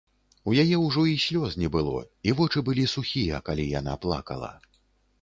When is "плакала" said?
4.09-4.55